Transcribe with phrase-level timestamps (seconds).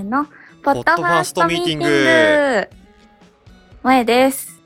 [0.00, 0.26] ーの、
[0.62, 2.68] ポッドファーストミーティング。
[3.82, 4.60] 萌えです。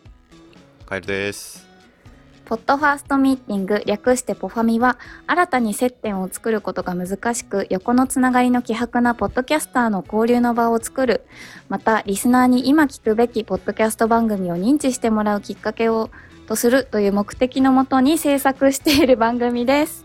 [0.86, 1.66] カエルです。
[2.44, 11.24] ポッドファーストミーティング、略してポファミは、新たに接点を作ることが難しく、横のつながりの希薄なポッドキャスターの交流の場を作る、
[11.68, 16.10] また、リスナーに今聞くべきポッドキャスト番組を認知してもらうきっかけを、
[16.46, 20.03] とするという目的のもとに制作している番組です。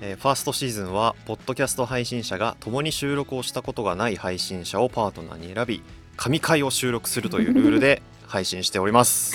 [0.00, 5.82] えーファーストシーズンはポッドキャスト配信者が共に収録をしたことがない配信者をパートナーに選び
[6.16, 9.34] 神回を収録するというルールで 配信しております。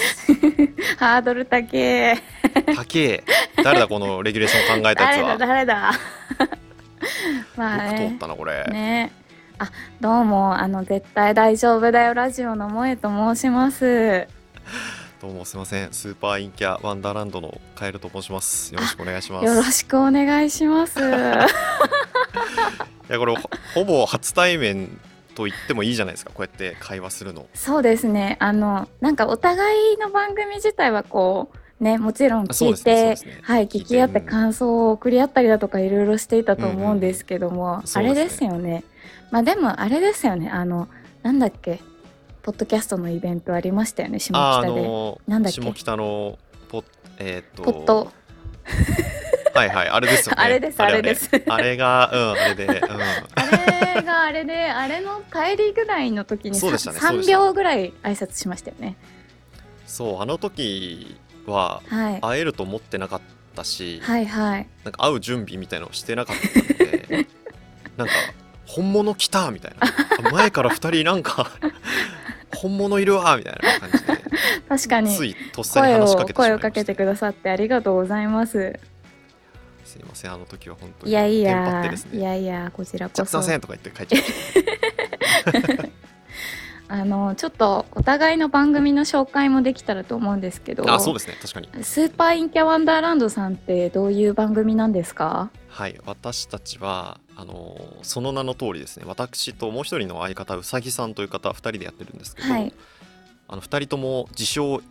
[0.99, 2.15] ハードル高え。
[2.75, 3.23] 高え
[3.63, 5.47] 誰だこのレギュレーション考えた誰だやつは。
[5.47, 5.91] 誰だ
[7.57, 8.17] まあよく通っね。
[8.19, 9.11] たなこれ、ね。
[9.57, 14.27] あどうもあの絶対大丈夫だよラジオの萌えと申します
[15.23, 15.93] どうもすいません。
[15.93, 18.73] スーパーインキャワンダーランドのカエルと申します。
[18.73, 19.45] よろしくお願いします。
[19.45, 20.99] よろしくお願いします。
[20.99, 21.03] い
[23.07, 24.99] やこれほほぼ初対面
[25.33, 26.31] と言ってもいいじゃないですか。
[26.33, 27.45] こうやって会話するの。
[27.53, 28.35] そうですね。
[28.41, 38.23] あのなんかお互いの番組自体はこうねもちろん聞いて、ですねはい聞き合ってうん感想を送り合ったりだとかいろいろしていたと思うんですけども、あれそうですね。
[38.25, 38.83] ですよね。
[39.31, 40.49] まあでもあれですよね。
[40.49, 40.89] あの
[41.21, 41.79] なんだっけ？
[42.43, 45.61] ポッドキャストのイベントありましたよね下ああ北で、のなんだっけ？
[45.61, 46.37] 下北の
[46.69, 46.83] ポッ
[47.19, 48.11] えーっとポット。
[49.55, 50.41] はいはいあれですよね。
[50.43, 51.29] あれですあれです。
[51.47, 57.31] あれがうんあれで、うん、あれがあれで、あれの帰りぐらいの時にそうでしたねそうで3した。
[57.33, 58.95] 秒ぐらい挨拶しましたよね。
[59.85, 62.21] そうあの時ははい。
[62.21, 63.21] 会えると思ってなかっ
[63.55, 64.67] たし、はいはい。
[64.83, 67.27] なんか会う準備みたいのをしてなかったので
[67.95, 68.13] なんか
[68.65, 69.75] 本物来たみたい
[70.23, 70.31] な。
[70.31, 71.51] 前から2人なんか
[72.55, 74.13] 本物いるわみたいな感じで。
[74.69, 75.15] 確かに。
[75.15, 76.59] ついとっさに声を話しかけてしまいました。
[76.59, 78.79] 声をかけてくださってありがとうございます。
[79.83, 81.81] すいませんあの時は本当にいやいや。
[81.81, 81.97] ね。
[82.11, 83.23] いやいや、こちらこそ。
[83.23, 85.83] あすいませんとか言って帰っちゃいました
[86.95, 95.49] あのちょっとお互いの番組の紹介もできたらと思うんですけど、あそうですね確かにスーパーインキャワンダーランドさんってどういう番組なんですか？
[95.69, 102.71] はい私たちはあのその名の通りですね私ともう一人の相方うさぎさんという方2人でやってるんですけど、はい
[103.47, 104.81] あの2人とも自称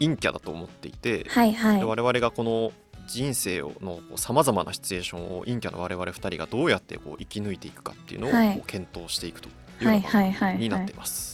[0.00, 2.72] 陰キャだと思っていて、はいはいで我々がこの
[3.06, 8.30] 人生をのさまざまなシチュエーションを陰キャの我々2人がどうやってこう生き抜いていくかっていうのを
[8.66, 10.92] 検討していくというはいようなはいはいになってはい。
[10.92, 11.29] います。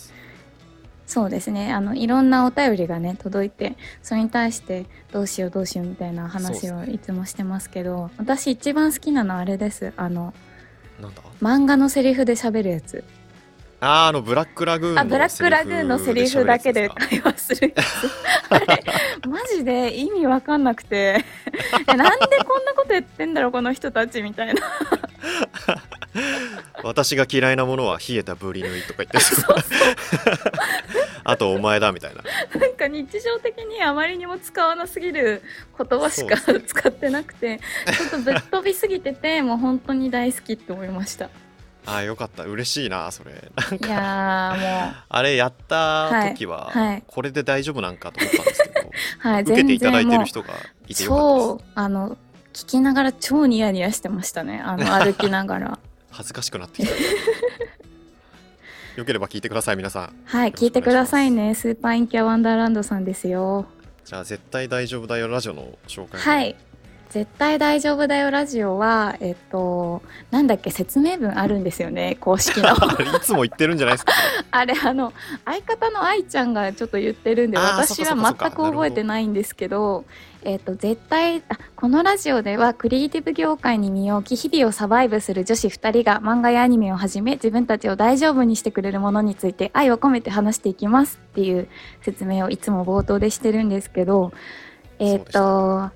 [1.06, 1.72] そうですね。
[1.72, 9.92] あのいろんなお便りがね届いてそれに対してどうしようどうしようみたいな話をいつもしてますけど私一番好きなのはあれです。
[9.96, 10.34] あの
[11.40, 13.04] 漫画のセリフで喋るやつ
[13.80, 17.86] あーあのブラックラグーンのあブラックラグーンのセリフだけで会話するやつ
[18.48, 18.84] あれ
[19.28, 21.24] マジで意味わかんなくて。
[21.88, 24.62] えなんでこんなこと言ってんだろうこの人たちみたいな。
[26.82, 29.18] 私が嫌いなものは冷えたブリヌイとか言って
[31.24, 32.22] あとお前だみたいな。
[32.58, 35.42] なんか日常的にあまりにも使わなすぎる
[35.76, 41.28] 言葉しか使ってなくてちょっとぶっ飛びすぎててもう本当に大好きって思いました
[41.86, 42.42] あーよかった。
[42.44, 43.50] 嬉しいなそれ。
[43.56, 46.86] なんいかやあれやった時は、はい。
[46.88, 48.90] はいこれで大丈夫なんかと思ったんですけど
[49.30, 50.48] はい受けていただいてる人が
[50.88, 51.70] いてよかった超です。
[51.74, 52.16] あの
[52.52, 55.78] 聞きながら超ニヤニヤしてましたねあの 歩きながら。
[56.10, 56.94] 恥ずかしくなってきた。
[58.96, 60.16] よければ聞いてください皆さん。
[60.24, 61.54] はい聞いてくださいね。
[61.54, 63.66] スーパーインキャワンダーランドさんですよ。
[64.04, 66.56] じゃあ絶対大丈夫だよラジオの紹介をはい
[67.10, 72.70] 絶対大丈夫だよラジオはえっとなんだっけ説明文あるんですよね公式の。
[73.16, 74.12] いつも言ってるんじゃないですか。
[74.50, 75.12] あれあの
[75.44, 80.04] 相方の愛ちゃんがちょっと言ってるんで私は全く覚えてないんですけど
[80.42, 91.68] えっと絶対あこのラジオではクリエイティブ業界に身を置き日々をサバイブする女子2人が漫画やアニメをはじめ自分たちを大丈夫にしてくれるものについて愛を込めて話していきますっていう
[92.02, 94.32] 説明をいつも冒頭でしてるんですけど
[94.98, 95.90] えっ、と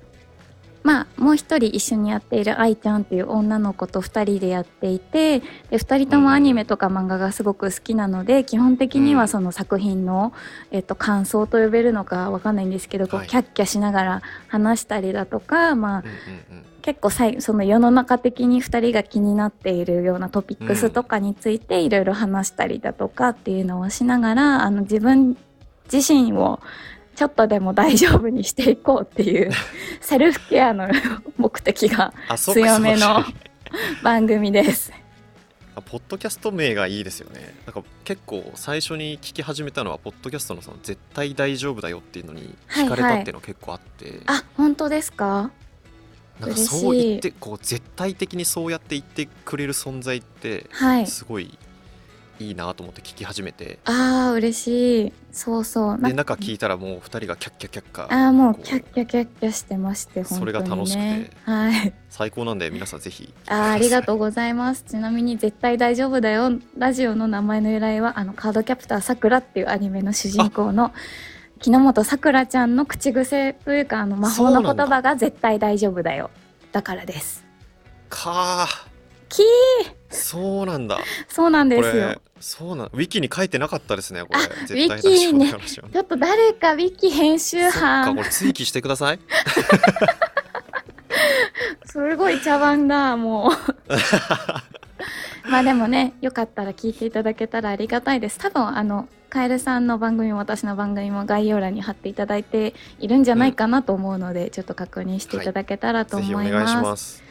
[0.83, 9.21] まあもう一人一緒にやっている愛ちゃんっていう女の子と2人でやっていてで2人ともアニメとか漫画がすごく好きなので基本的にうん。
[9.21, 10.33] はその作品の、
[10.71, 16.65] えっと、感想と呼べるのかわかんないんですけど、こうはいキャッキャしながら話したりだとか、まあ、うんうんうん。
[16.81, 25.37] 結構さいその世の中的に2人が気になっているようなトピックスとかについていろいろ話したりだとかっていうのをしながらあの自分
[25.91, 26.59] 自身を
[27.21, 29.51] ちょっとでも大丈夫にしていこうっていう
[30.01, 30.89] セルフケアの
[31.37, 33.23] 目的が強めの
[34.01, 34.91] 番組です。
[35.75, 37.53] あポッドキャスト名がいいですよね。
[37.67, 45.51] なんか結構最初に聞き始めたのはポッドキャストのその絶対大丈夫だよっていうのに聞かれたっていうのが結構あって、あ本当ですか？
[46.39, 51.05] なんかそう言ってこう絶対的にそうやって言ってくれる存在ってはい。
[51.05, 51.55] すごい
[52.47, 53.79] いいなと思って聞き始めて。
[53.85, 55.13] ああ嬉しい。
[55.31, 56.01] そうそう。
[56.01, 70.93] で中聞いたらもう2人がキャッキャキャッカああもうキャッキャキャッキャしてまして本当に、ね、それが楽しくてはい最高なんで皆さんぜひあーありがとうございますちなみに「絶対大丈夫だよ」ラジオの名前の由来はあのカードキャプターさくらっていうアニメの主人公の
[71.59, 76.29] 木之本さくらちゃんの口癖というかあの魔法の言葉が「絶対大丈夫だよ」
[76.71, 77.43] だからです
[78.09, 80.99] かキーそうなんだ。
[81.29, 82.09] そうなんこですよ。
[82.09, 84.39] れそうなんウィキに書いてなかったですねこれ。
[84.39, 89.19] あ絶ウィキねちょっと誰かウィキ編集そっか班これ追記してください。
[91.85, 93.51] すごい茶番だもう。
[95.49, 98.39] まあでもねよかったら聞いていただけたらありがたいです。
[98.39, 107.23] 多分あのカエルさんの番組も私の番組も概要欄に貼っていただいているんじゃないかなと思うので、ちょっと確認していただけたらとぜ思いひお願いします。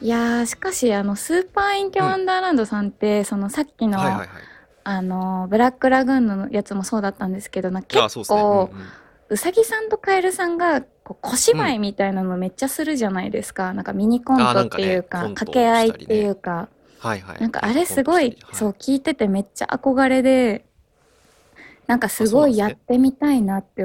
[0.00, 4.28] いやーしかしあのスーパーインキョワンダーランドさんって、そのさっきの、はいはいはい。
[4.84, 8.86] あのブラックラグーンのやつもそうだったんですけどな結構うんうん。
[9.30, 15.52] うさぎさんとカエルさんがこう小芝居みたいなのめっちゃするじゃないですか、なんかミニコントっていうかあなんかね。
[15.52, 16.68] け合いっていうか、
[16.98, 17.40] はいはい。
[17.40, 20.64] なんかあれすごい、はそう聞いててめっちゃ憧れで
[21.86, 23.84] なんかすごいやってみたいなって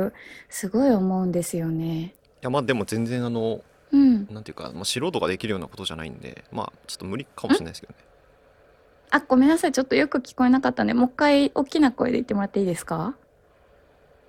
[0.50, 2.02] すごい思うんですよね。
[2.04, 2.12] い
[2.42, 3.62] やまあでも全然あの
[3.94, 4.28] うん。
[4.30, 8.00] なんていうか、まあ、素人ができるようなことじゃないんでまあちょっと無理かもしれないですけどね。
[9.12, 13.16] あごめんなさいちょっとよく聞こえなかったんでもう一回大きな声で言ってもらっていいですか？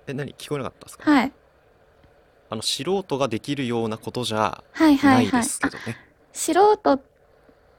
[0.07, 0.33] え何？
[0.35, 1.11] 聞こえなかったですか？
[1.11, 1.31] はい。
[2.51, 5.23] あの素人ができるようなことじゃはいはない。
[5.23, 5.43] いではい。
[5.45, 5.97] すけどね、
[6.31, 6.99] 素人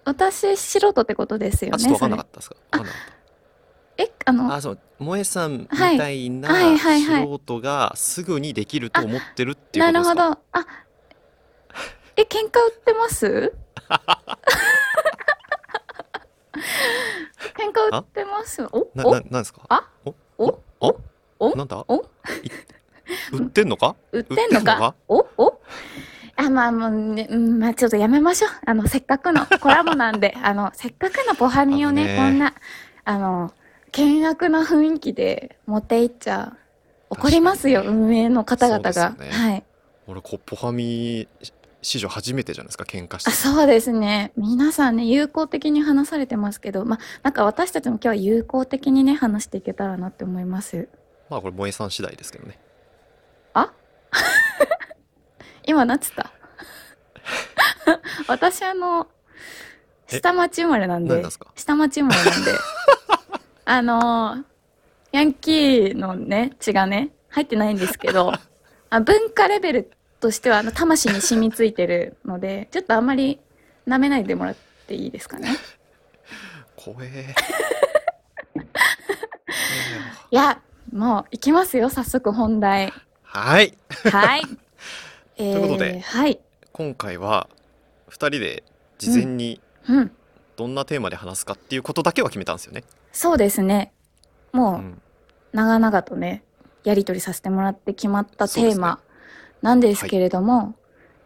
[0.04, 1.74] 私素人ってことですよね。
[1.76, 2.56] あちょっと分かんなかそったですか？
[2.56, 3.00] 分かんなかっ
[3.98, 5.98] れえあのたあそう萌えさんみはい。
[5.98, 10.24] たいなはいはいはい素人がすぐにできると思ってるっていうなることですか？
[10.24, 10.40] ほど。
[10.52, 10.66] あ
[12.16, 13.52] え喧嘩売ってます？
[17.54, 18.62] 喧嘩売ってます？
[18.72, 18.88] お？
[18.94, 19.14] なお？
[19.14, 19.62] ななんですか？
[19.68, 19.88] あ？
[20.04, 20.14] お？
[20.38, 20.60] お？
[20.80, 21.00] お？
[21.38, 21.56] お？
[21.56, 21.84] なんだ？
[21.88, 21.96] お？
[21.96, 22.00] い
[23.32, 23.96] 売ってんのか？
[24.12, 24.94] 売ってんのか？
[25.08, 25.26] お？
[25.36, 25.60] お？
[26.36, 28.50] あまあもうね、うん、まあちょっとやめましょう。
[28.66, 32.54] あのせっかくのコラボなんで あのせっかくのポハミをねこんな
[33.04, 33.52] あの
[33.94, 36.56] 険悪な雰囲気で持っていっちゃ
[37.08, 39.30] 怒りますよ、運営の方々が、ね。
[39.30, 39.64] はい。
[40.08, 41.26] 俺こポハミ
[41.86, 43.30] 史上初めてじゃないですか喧嘩して。
[43.30, 44.32] あそうですね。
[44.36, 50.88] 皆さんね友好的に話されてますけどまあなんか私たちも今日は友好的にね話していけたらなって思います。
[51.30, 52.58] まあこれ萌えさん次第ですけどね。
[53.54, 53.72] あ？
[55.64, 56.32] 今なっつった。
[58.26, 59.06] 私あの
[60.10, 60.18] え？
[60.18, 61.22] 下町生まれなんで。
[61.54, 62.52] 下町生まれなんで。
[63.64, 64.44] あの
[65.12, 68.32] ヤンキーのね血がね入ってないんですけど
[68.90, 69.90] あ文化レベル
[70.20, 73.38] としてはあの魂に染みついてるので ちょっとあんまり
[73.86, 75.50] 舐めないでもらっていいですかね？
[76.76, 77.34] 怖え。
[80.30, 80.60] いや
[80.92, 82.92] もう行きますよ早速本題。
[83.22, 83.76] はい。
[84.10, 84.42] はい。
[85.36, 86.40] ということではい。
[86.72, 87.48] 今回は
[88.10, 88.62] 2人で
[88.98, 90.10] 事前にうん。
[90.56, 92.84] どんなテーマで話すかっていうことだけは決めたんですよね。
[93.12, 93.92] そうですね。
[94.52, 95.02] もう、うん。
[95.52, 96.42] 長々とね
[96.84, 99.00] やり取りさせてもらって決まったテーマ
[99.62, 100.74] なんですけれども、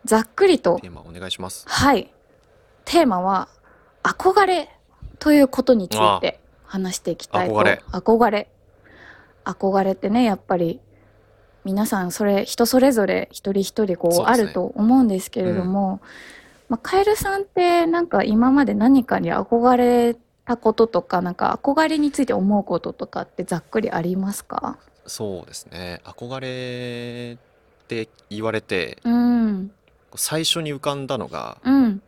[0.04, 1.64] ざっくりとテーマお願いします。
[1.68, 2.12] はい。
[2.84, 3.48] テーマは
[4.02, 4.68] 憧れ
[5.18, 7.82] ということについて話していきたいと憧れ。
[7.92, 8.50] 憧れ。
[9.44, 10.80] 憧れってねやっぱり
[11.64, 16.00] 皆さんそれ人それぞれ一人一人こうあると思うんですけれども、
[16.68, 24.78] まあ、カエルさんってなんか今まで何かに憧れたこととかなんか憧れについて思うこととかってざっくりありますか？
[25.06, 26.00] そうですね。
[26.04, 27.38] 憧れ
[28.02, 29.72] って言われてうん。
[30.14, 32.02] 最初に浮かんだのがうん。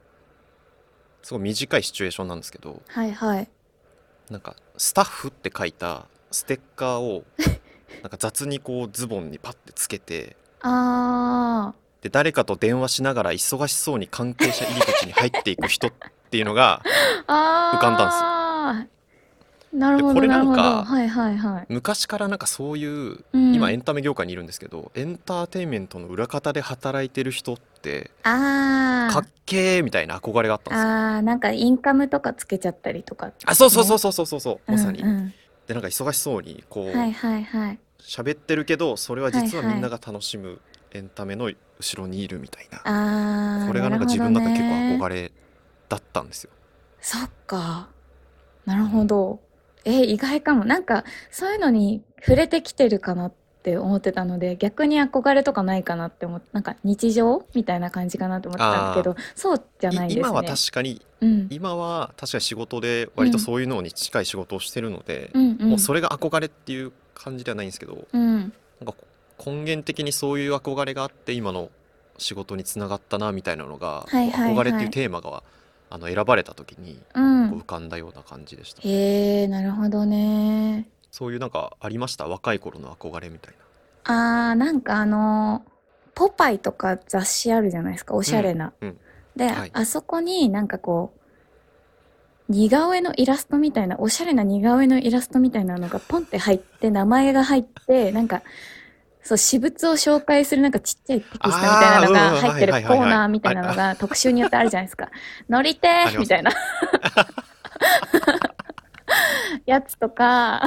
[1.23, 3.49] すごい短いシチュエーションなんですけどはいはい。
[4.31, 7.25] なんかスタッフって書いたステッカーを
[8.03, 15.93] なんか雑にこうズボンにパッてつけてあで誰かと電話しながら忙しそうに関係者入り口に入っていく人っ
[16.31, 16.83] ていうのが
[17.29, 18.93] 浮かんだんです
[19.73, 20.63] なるほでこれどなるほど。
[20.63, 29.13] なんかはいはいはい、昔からなんかそういううん、今エンタメ業界にいるんですけど、エンターテインメントの裏方で働いてる人ってあー。
[29.13, 30.89] かっけーみたいな憧れがあったんですよ。
[30.89, 35.01] あーなんかインカムとかつけちゃったりとか、あそうそうそうそうそうそうそうまさに。
[35.01, 35.09] うん。
[35.09, 35.35] うん
[35.67, 37.79] でなんか忙しそうにこうはいはいはい。
[38.01, 40.61] 喋ってるけどそれは実はみんなが楽しむ
[40.91, 45.33] エンタメの後ろにいるみたいな、あーこれがなんか自分の中で結構れ憧れ
[45.89, 46.51] だったんですよ。
[47.01, 47.89] そっか。
[48.67, 49.41] なるほど
[49.85, 50.65] え意外かも。
[50.65, 60.21] なんかそういうのに触れてきてるかなっって思ってたので逆に憧れとかないかなって思ってなんか日常みたいな感じかなと思ってたんだけどそうじゃないんですね。
[60.21, 61.47] 今は確かにうん。
[61.49, 65.71] 今は確かに仕事で割とそういうのに近い仕事をしてるので、うんうん。
[65.71, 68.37] もうそれが憧れっていう感じではないんですけどうん。
[68.37, 68.49] なん
[68.85, 68.95] か
[69.47, 71.71] 根源的にそういう憧れがあって今の
[72.19, 74.55] 仕事につながったなみたいなのが、はいはいはい。
[74.57, 75.45] 憧れっていうテーマが
[75.95, 80.89] あの選ばれた時にう浮かんだような感じでした、へえなるほどね。
[81.11, 82.27] そういうなんかありました？
[82.27, 83.55] 若い頃の憧れみたい
[84.05, 84.51] な。
[84.51, 85.63] あーなんかあの
[86.15, 88.15] ポパイとか雑誌あるじゃないですか？
[88.15, 88.99] おしゃれな、うんうん。
[89.37, 89.71] で、はい。
[89.75, 91.13] あそこになんかこ
[92.49, 98.43] う似顔絵のイラストみたいなおしゃれな似顔絵のイラストみたいなのがポンって入って名前が入ってなんか
[99.23, 105.11] そう私物を紹介するなんかちっちゃいテキストみたいなのが入ってるコーナーみたいなのが特集によってあるじゃないですか。
[105.49, 106.51] 乗りてーみたいな。
[109.67, 110.63] やつとか。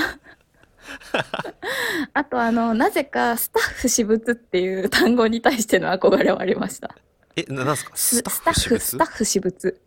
[2.14, 6.96] あとあのなぜかスタッフ私物っていう単語に対しての憧れはありました。
[7.36, 7.92] えななんすか？
[7.96, 9.82] ススタッフ私スタッフ、私物。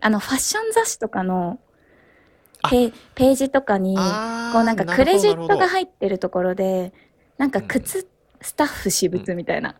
[0.00, 1.60] あの、ファッション雑誌とかの
[2.62, 2.70] あ。
[2.70, 4.04] ペページとかに、こう
[4.64, 6.92] なんかクレジットが入ってるところで、
[7.38, 8.06] なんか靴、
[8.40, 9.76] スタッフ私物みたいな、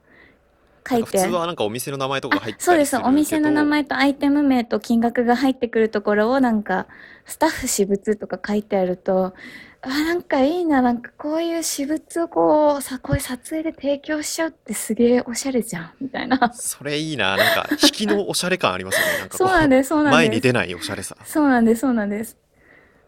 [0.88, 1.28] 書いてある。
[1.28, 2.96] 普通はなんかお店の名前とかあ入ってそうです。
[2.96, 6.86] お店の名前とアイテム名と金額が入ってくるところをなんか、
[7.26, 9.34] スタッフ私物とか書いてあると、
[9.82, 16.52] あ、なんかいいな、なんかこういう私物をこう、さ、こういう撮影で提供しちゃうってすげえおしゃれじゃん、みたいな。
[16.54, 20.16] それいいななんか引きのおしゃれ感ありますよね そうなんです、そうなんです。
[20.16, 22.36] 前に出ないおしゃれさそうなんです、そうなんです。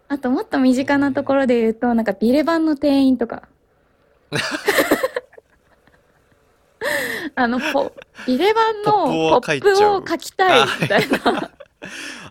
[0.08, 3.48] あと、もっと身近なところで言うと、なんかビレバンの店員とか。
[7.34, 7.92] あの、ポ、
[8.26, 11.50] ビレバンのポップを書いちゃうを書きたいみたいな。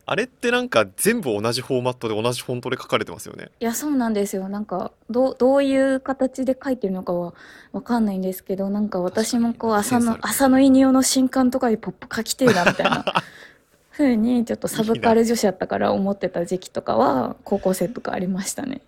[0.05, 4.49] あれってなんか全部同じフォーマットで同じフォントで書かれてますよねいや、そうなんですよ。
[4.49, 7.35] なんか、どう、どういう形で書いてるのかは
[7.73, 13.05] わかんないんですけど、なんか私もこう、確かに朝の、センスある朝のイニオの新刊とかでポップ書きてえな、みたいな。
[13.91, 18.81] ふうに、ちょっとサブカル女子やったから思ってた時期とかは、高校生とかありましたね。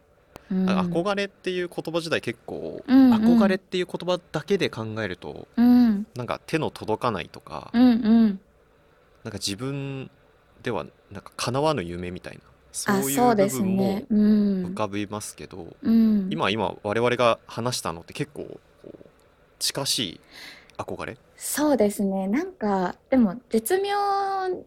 [0.51, 0.67] うん。
[0.67, 6.05] 憧れっていう言葉自体結構、うんうん憧れっていう言葉だけで考えるとうん。
[6.15, 8.39] なんか手の届かないとか、うんうん。
[9.23, 10.09] なんか自分
[10.63, 12.41] ではなんか叶わぬ夢みたいな
[12.71, 14.75] そうあ、いう部分も浮ん。
[14.75, 16.27] かびますけど、うん。
[16.31, 18.59] 今今我々が話したのって結構
[19.59, 20.19] 近しい
[20.77, 21.17] 憧れ？
[21.35, 22.27] そうですね。
[22.27, 23.95] なんか、でも絶妙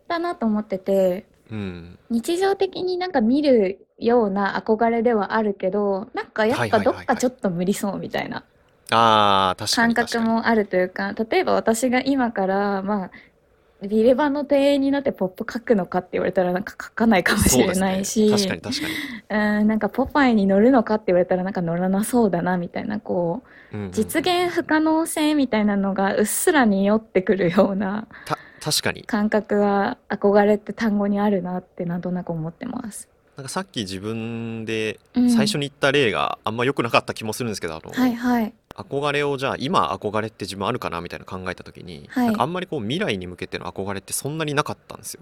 [0.07, 8.45] だなと思ってて、うん日常的になんか見るような憧れではあるけど、なんかやっぱどっかちょっと無理そうみたいな
[8.91, 10.25] あー確か感に確かに。
[10.25, 13.11] 覚もあるというか、例えば私が今から、まあ、
[13.87, 18.87] ビレバンの店員になってポップ書くのかって言われたらなんか書かないかもしれないし、そうですね、確かに確
[19.29, 23.93] か うん、なんかポパイに乗るのかって言われたらなんか乗らなそうだなみたいな、こう、に、うんうん。
[23.93, 29.03] 実現不可能性みたいなのがうっすらに寄ってくるようなた確かに。
[29.05, 33.09] 感覚は憧れって単語にあるなってなんとなく思ってます。
[33.37, 38.55] なんかさっき自分でうん最初に言った例があんま良くなかった気もするんですけど、あのはいはい。
[38.77, 45.21] 憧れをじゃあ今憧れって自分あるかなみたいな考えた時に、はいなんかあんまりこう未来に向けての憧れってそんなになかったんですよ。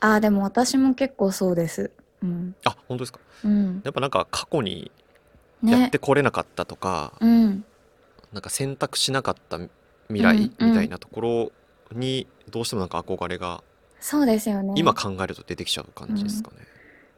[0.00, 1.90] ああ、でも私も結構そうです。
[2.22, 2.54] うん。
[2.64, 3.20] あ本当ですか？
[3.44, 3.82] うん。
[3.84, 4.90] やっぱなんか過去に
[5.64, 5.90] やっね。
[5.90, 7.64] てこれなかったとか、うん。
[8.32, 9.58] なんか選択しなかった
[10.08, 11.52] 未来うんうんみたいなところ
[11.92, 13.62] にどうしてもなんか憧れが
[14.00, 14.74] そうですよね。
[14.76, 16.56] 今考えると出てきちゃう感じですかね。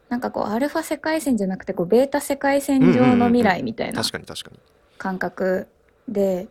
[0.08, 4.58] なんかこう、アルファ世界線じゃなくて、こう、ベータ世界線上の未来みたいな確かに確かに
[4.98, 5.66] 感覚
[6.08, 6.48] で、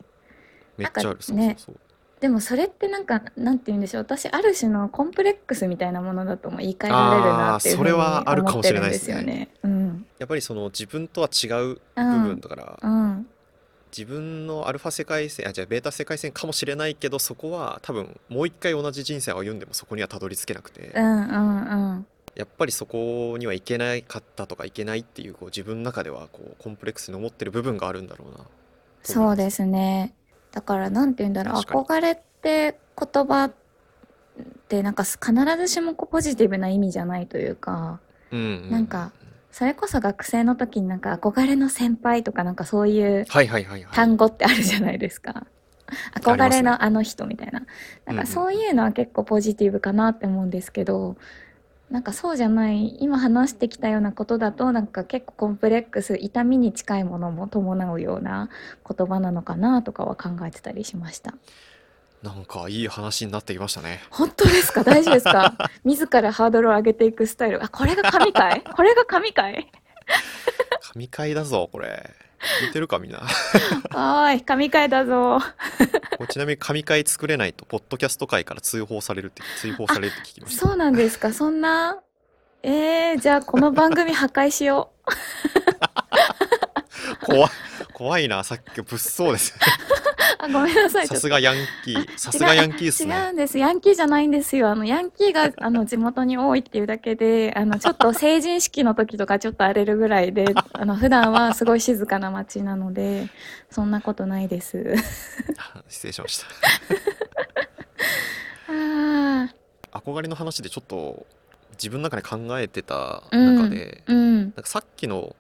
[0.78, 1.58] めっちゃある、ね
[2.20, 4.04] でもそれってなんか、なんて言うんでしょう。
[4.04, 9.50] 私、ある種のコンプレックスみたいなものだとも言い換えられるなっていうふうにあーそれはあるかも思ってるんでしれないですよね。
[9.64, 10.06] うん。
[10.20, 13.28] やっぱりその自分とは違うう部ん分だから、うん。
[13.92, 22.08] 自分のアルファ世界線あじゃあベータ世界線かもしれないけどそこは多分もう一回同じ人生を歩んでもそこにはたどり着けなくて、うんうんうん。
[22.36, 28.46] やっぱりそこには行けなかったとか行けないっていうこう自分の中ではこうコンプレックスに思ってる部分があるんだろうな
[29.04, 30.14] そうですすね。
[30.52, 31.56] だから、なんて言うんだろう。
[31.56, 33.54] 確かに憧れって言葉っ
[34.68, 38.00] てなんか必ずしもこうポジティブな意味じゃないというか、
[38.32, 39.12] うんうんなんか
[39.52, 45.46] それこそ学生の時になんか憧れの先輩とかなんかそういうはいはいはいはい単語ってあるじゃないですか。
[46.20, 47.64] 憧れのあの人みたいな。
[48.06, 51.18] なんかそういうのは結構ポジティブかなって思うんですけど、
[51.90, 58.50] なんかそうじゃない、今話してきたようなことだと、なんか結構コンプレックス、痛みに近いものも伴うような
[58.90, 61.36] 言葉なのかなとかは考えてたりしました。
[62.24, 64.00] なんかいい話になってきましたね。
[64.10, 64.84] 本当ですか？
[64.84, 65.54] 大丈夫ですか？
[65.84, 67.64] 自らハードルを上げていくスタイル。
[67.64, 68.62] あ、これが神回？
[68.76, 69.70] これが神回？
[70.82, 72.10] 神回だぞこれ。
[72.68, 73.20] 似てるかみんな。
[73.94, 75.40] おーい、神回だぞ。
[76.30, 82.00] ちなみに神回作れないとポッドキャスト界から通報されるって追放されるって聞きましたそうなんですか、そんな？
[82.64, 85.12] えー、じゃあこの番組破壊しよう。
[87.26, 87.52] 怖い
[87.94, 89.54] 怖いなさっき物騒です
[90.44, 91.08] あ、ごめんなさい。
[91.08, 93.58] さすがヤンキーさすがヤンキーっす違ねうんです。
[93.58, 94.70] ヤンキーじゃないんですよ。
[94.70, 103.30] あの、ヤンキーが、あの、地元に多いっていうだけで、あの、ちょっと成人式の時とかちょっと荒れるぐらいで、 あの、普段はすごい静かな街なので、
[103.72, 104.96] そんなことないです。
[105.88, 106.46] 失礼しました
[108.68, 109.50] あー
[109.92, 111.26] 憧れの話でちょっと
[111.74, 114.38] 自分の中で考えてた中で、うん。
[114.42, 115.36] なんかさっきの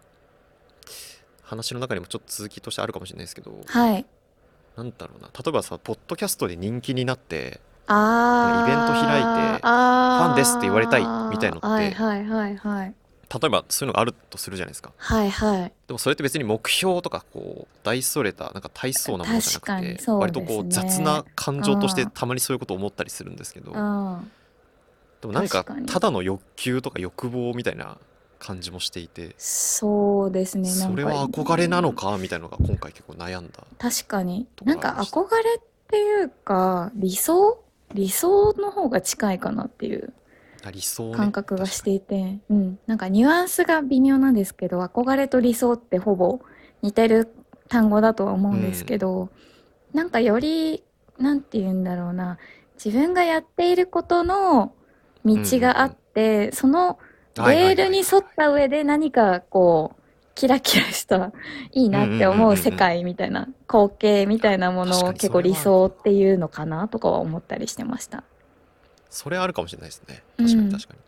[1.41, 4.05] 話の中にもちょっと続きとしてあるかもしれないですけどはい。
[4.77, 8.67] なんだろうな例えばさポッドキャストで人気になってああ。
[8.67, 12.93] イベント開いてファンですって言われたいみたいのってはいはいはいはい。
[13.33, 15.73] 例えばそういうのがあるとするじゃないですかはいはい。
[15.87, 24.31] でもそれって別に目標とかこう大それたなんか大層なものじゃなくて、にそう割とこう雑な感情としてうんたまにそういうことを思ったりするんですけど、うん。
[25.21, 27.97] でもなんかただの欲求とか欲望みたいな
[28.43, 29.35] 感じもしていて。
[29.37, 30.69] そうですね。
[30.69, 33.63] それは憧れなのかみたいなのが今回結構悩んだ。
[33.79, 34.47] 確かに。
[34.63, 37.59] なんか憧れっていうか、理想？
[37.93, 40.13] 理想の方が近いかなっていう
[41.15, 42.79] 感覚がしていて、うん。
[42.87, 46.39] なんかニュアンスが微妙なんですけど、憧れと理想ってほぼ
[46.81, 47.31] 似てる
[47.69, 49.29] 単語だとは思うんですけど、
[49.93, 50.83] なんかより、
[51.19, 51.83] なんて言うん。
[51.83, 52.39] だろうな、
[52.83, 54.73] 自分がやっていることの
[55.23, 56.97] 道があって、その
[57.37, 60.01] レールに沿った上で何かこう、
[60.35, 61.31] キラキラした
[61.71, 68.23] いいなって思う世界みたいな光景みたいなものを結構理想っていうのかなとかは思ったりしてました。
[69.09, 70.23] それあるかもしれないですね。
[70.37, 70.99] 確かうんに確かに、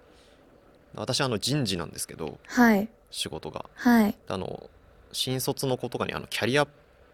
[0.96, 2.88] 私あの人事なんですけどはい。
[3.10, 3.66] 仕事が。
[3.76, 4.16] はい。
[4.28, 4.70] あの
[5.12, 6.68] 新卒の子とかにあのキャリア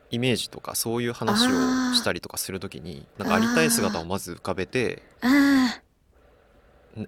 [0.09, 1.49] イメージとかそういう話を
[1.93, 5.81] したりとかするときになんかありたい姿をまず浮かべてあな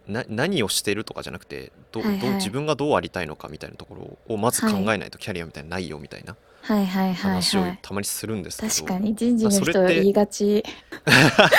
[0.08, 7.80] 何をしてるとかじゃなくてど,、はいはいどう自分がどうありたいのかみたいなところをまず考えないとキャリアみたいなのないよみたいな話をはい。
[7.82, 10.64] たまにするんですけど、確かに人事の人言いがち。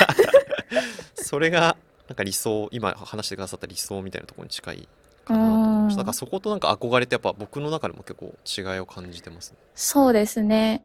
[1.15, 1.77] それが
[2.09, 4.89] なんか理想今話してくださった理想みたいなところに近い
[5.25, 10.85] かなと思いましただからそことなんか憧れってやっぱ僕の中でも結構違いを感じてますねそうですね。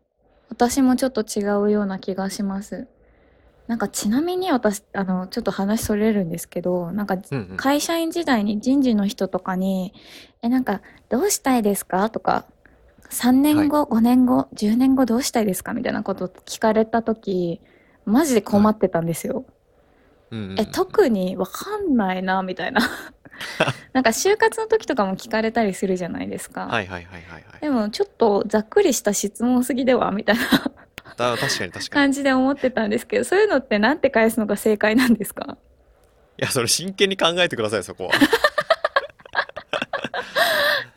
[0.50, 2.88] 私もちょっと違うような気がします。
[3.70, 7.56] なんかちなみに私、あの、ちょっと話それるんですけど、なんかうんうん。
[7.56, 9.94] 会社員時代に人事の人とかに、
[10.42, 12.10] え、なんか、どうしたいですか？
[12.10, 12.46] とか、
[13.12, 15.74] 3年後、5年後、10年後どうしたいですか？
[15.74, 17.62] みたいなこと聞かれたとき、
[18.06, 19.46] マジで困ってたんですよ。
[20.32, 22.82] うんうんうんえ、特にわかんないな、みたいな。
[23.94, 26.66] なんか就活の時とかも聞かれたりするじゃないですか。
[26.66, 27.62] はいはいはいはいはい。
[27.62, 30.10] でもちょっとざっくりした質問すぎでは？
[30.12, 30.42] みたいな。
[30.44, 30.72] だ
[31.38, 31.90] 確かに確かに。
[31.90, 35.58] 感じで思ってたんですけど、そういうのってなんて返すのが正解なんですか？
[36.38, 38.12] いやそれ真剣に考えてくださいそこは。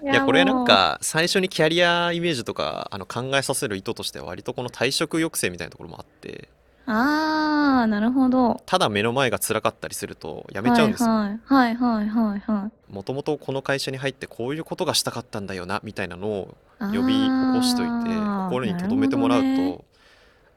[0.02, 6.48] いやこれなん、か最初にキャリアイメージとかあの考えさせる意図としては割とこの退職抑制みたいなところもあって。
[6.86, 8.60] あー、なるほど。
[8.66, 11.08] ただ目の前が辛かったりするとやめちゃうんですよ。
[11.10, 12.92] はいはいはいはいはい。
[12.92, 16.96] もともとこの会社に入ってこういうことがしたかったんだよなみたいなのをはい。
[16.96, 18.10] 呼び起こしといて
[18.48, 19.78] 心に留めてもらうと、ね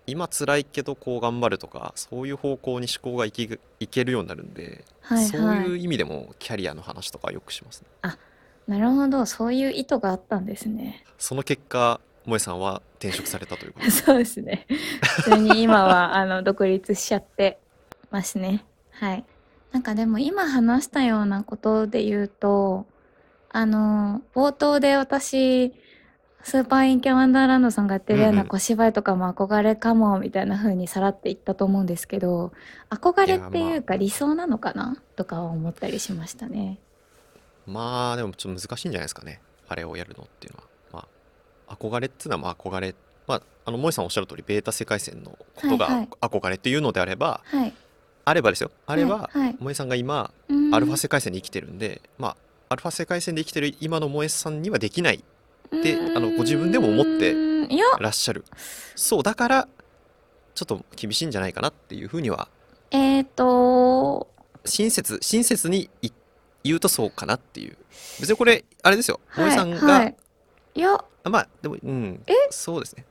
[0.07, 7.87] 今辛いけどこう頑張るとかそういう方向に思考がいきいけるようになるんで、はいはいそういう意味でもキャリアの話とかよくしますね
[8.67, 11.03] なるほど、そういう意図があったんですね。
[11.17, 14.65] その結果萌さんは転職されたということで そうですね。
[15.03, 17.59] 普通に今は、 あの、独立しちゃって
[18.09, 18.65] ますね。
[18.91, 19.23] はい。
[19.71, 22.87] なんかでも今話したようなことで言うと、
[23.49, 25.73] あの、冒頭で私、
[26.45, 32.53] スーパーインキャワンダーランドさんがやってるようなん小芝居とかも憧れかも、みたいな風にさらって言ったと思うんですけど、
[32.91, 36.77] 憧れっていうか理想なのかなとかは思ったりしましたね。
[37.65, 39.41] まあでもちょっと難しいんじゃないですかね。
[39.67, 40.65] あれをやるのっていうのは。
[40.93, 41.07] ま
[41.67, 42.93] あ憧れっていうのはまあ憧れ。
[43.25, 46.09] まああの萌さんおっしゃる通りベータ世界線のことがはいはい。
[46.21, 47.73] 憧れっていうのであれば、はい。
[48.23, 48.69] あればですよ。
[48.85, 49.53] あれば、はいはい。
[49.55, 50.29] 萌さんが今
[50.71, 52.37] アルファ世界線で生きてるんで、まあ
[52.69, 55.23] アルファ世界線で生きてる今の萌さんにはできない
[55.79, 57.35] ってあのご自分でも思って
[57.99, 58.43] らっしゃる。
[58.95, 59.67] そうだから
[60.53, 62.47] ちょっと厳しいんじゃないかなっていうふうには。
[62.91, 64.27] えーと、
[64.63, 66.09] 親切親切にい
[66.63, 67.77] 言うとそうかなっていう。
[68.19, 69.19] 別にこれあれですよ。
[69.27, 70.15] はい萌さんが、はい。
[70.75, 72.23] いや、あまあでもうん。
[72.27, 72.33] え？
[72.51, 73.05] そうですね。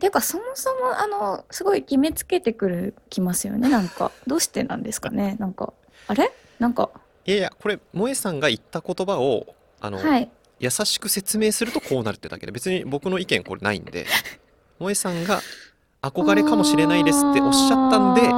[0.00, 3.68] ていうかそもそもあのすごい決めつけてくるきますよね。
[3.68, 5.36] なんかどうしてなんですかね。
[5.38, 5.72] なんか
[6.08, 6.32] あれ？
[6.58, 6.90] なんか。
[7.26, 10.30] いやいやこれ萌さんが言った言葉をあの、はい
[10.60, 14.06] 優しく説明するとこうなるってだけで別に僕の意見これないんで
[14.78, 15.40] 萌さんが
[16.02, 18.30] 憧れかもしれないですっておっしゃったんで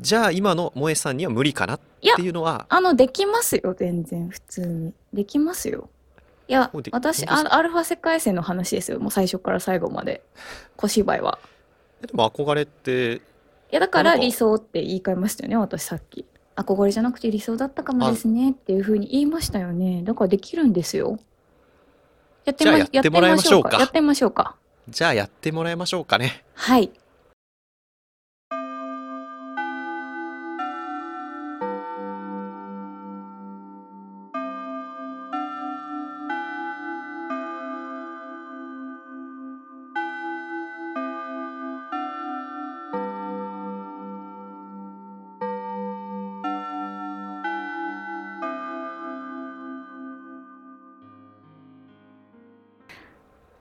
[0.00, 4.94] じゃあ今の萌さんには無理かなっていうのはあの、できますよ、全然、普通に。
[5.12, 5.88] できますよ。
[6.46, 9.00] いや私、アアルファ世界線の話ですよ。
[9.00, 10.22] もう最初から最後まで。
[10.76, 11.38] 小芝居は。
[12.02, 13.20] えでも憧れってい
[13.72, 16.24] や、だから理想って言い換えましたよね、私さっき。
[16.54, 20.02] 憧れじゃなくて理想だったかもですねっていうふうに言いましたよね。
[20.04, 21.18] だからできるんですよ。
[22.48, 24.56] やってもらいましょうかやってみましょうか。
[24.88, 26.90] じゃあやってもらいましょうかねはい。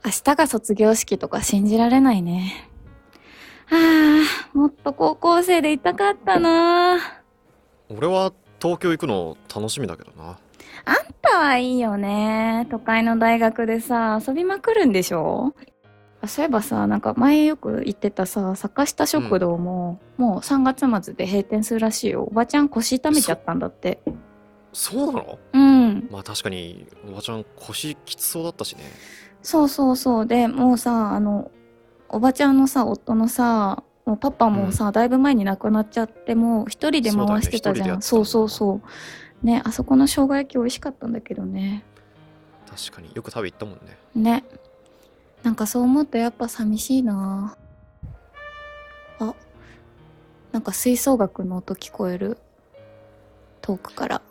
[0.07, 2.69] 明日が卒業式とか信じられないね。
[3.65, 3.75] は
[4.53, 6.97] あ、もっと高校生でいたかったな。
[7.89, 10.39] 俺は東京行くの楽しみだけどな
[10.85, 12.67] あんたはいいよね。
[12.71, 15.53] 都会の大学でさ、遊びまくるんでしょ？
[16.21, 22.23] あそういえばさ、なんか前よく行ってたさ、坂下食堂も、もう3月末で閉店するらしいよ。
[22.23, 23.99] おばちゃん腰痛めちゃったんだって。
[24.71, 25.39] そうなの？
[25.51, 26.07] うん。
[26.09, 28.83] まあ確かにおばちゃん腰きつそうだったしね
[29.41, 30.25] そうそうそう。
[30.25, 31.51] で、もうさ、あの、
[32.09, 37.81] おばちゃんのさ、夫のさ、もうパパもさ、だいぶ前に亡くなっちゃって、もう一人で回してたじゃん。
[37.81, 38.81] そそううだよね一人でやってたもんなそうそ
[39.43, 39.45] う。
[39.45, 41.83] ね、あそこの生姜焼き美味しかったんだけどね。
[42.69, 44.43] 確かによく食べ行ったもんねね。
[45.43, 47.55] なんかそう思うとやっぱ寂しいな
[49.19, 49.33] あ、
[50.51, 52.37] なんか吹奏楽の音聞こえる。
[53.61, 54.21] 遠くから。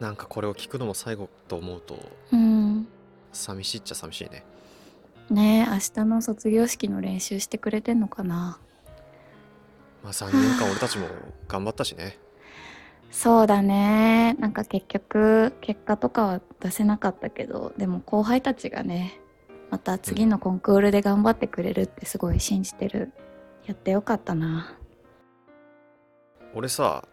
[0.00, 1.98] なんかこれを聞くのも最後と思うと
[2.32, 2.86] うん。
[3.32, 4.44] 寂しいっちゃ寂しいね
[5.30, 8.58] ねえ、明日の卒業式の練習してくれてんのかな？
[10.02, 11.06] まあ3年間俺たちも
[11.48, 12.18] 頑張ったしね
[13.10, 14.34] そうだね。
[14.38, 19.20] なんか結局、結果とかは出せなかったけど、でも後輩たちがね、
[19.70, 23.12] また次のコンクールで頑張ってくれるってすごい信じてる。
[23.66, 24.74] やってよかったな。
[26.54, 27.04] 俺さ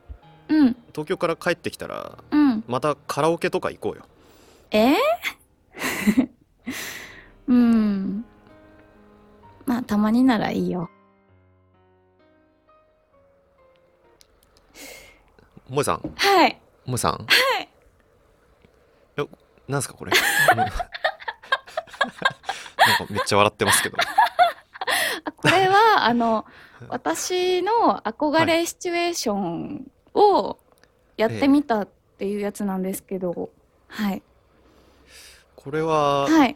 [0.47, 2.63] うん、東京から帰ってきたらうん。
[2.67, 4.05] またカラオケとか行こうよ
[4.71, 4.91] え？
[4.91, 4.95] ー
[7.47, 8.25] うん。
[9.65, 10.89] まあ、たまにならいいよ。
[15.67, 16.59] 萌さんはい。
[16.85, 17.17] 萌さんは
[17.59, 17.69] い
[19.17, 19.25] え
[19.67, 20.11] なんすかこれ？
[20.55, 20.87] なんか
[23.09, 23.97] めっちゃ笑ってますけど
[25.25, 26.45] あこれは、あの、
[26.87, 30.59] 私の憧れシチュエーションを
[31.17, 31.87] やってみたっ
[32.19, 33.49] ていうやつなんですけど、
[33.87, 34.21] はい。
[35.55, 36.55] これははい。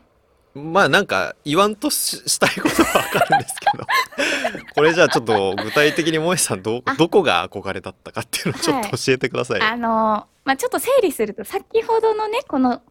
[0.56, 3.86] まあなんか言わんとししたいことはわかるんですけど。
[4.76, 6.96] これじゃあちょっと具体的に萌さんどあ。
[6.96, 12.82] どこが憧れだったかっていうのをちょっと教えてください、あの、まあ、ちょっと整理すると、先ほどのね、この